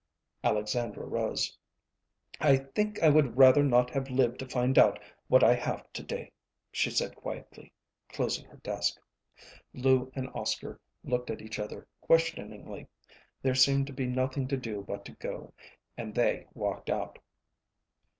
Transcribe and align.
Alexandra 0.43 1.05
rose. 1.05 1.59
"I 2.39 2.57
think 2.57 3.03
I 3.03 3.09
would 3.09 3.37
rather 3.37 3.61
not 3.61 3.91
have 3.91 4.09
lived 4.09 4.39
to 4.39 4.47
find 4.49 4.79
out 4.79 4.99
what 5.27 5.43
I 5.43 5.53
have 5.53 5.93
to 5.93 6.01
day," 6.01 6.31
she 6.71 6.89
said 6.89 7.15
quietly, 7.15 7.71
closing 8.09 8.45
her 8.47 8.57
desk. 8.57 8.97
Lou 9.75 10.11
and 10.15 10.27
Oscar 10.29 10.79
looked 11.03 11.29
at 11.29 11.39
each 11.43 11.59
other 11.59 11.85
questioningly. 12.01 12.87
There 13.43 13.53
seemed 13.53 13.85
to 13.85 13.93
be 13.93 14.07
nothing 14.07 14.47
to 14.47 14.57
do 14.57 14.81
but 14.87 15.05
to 15.05 15.11
go, 15.11 15.53
and 15.95 16.15
they 16.15 16.47
walked 16.55 16.89
out. 16.89 17.19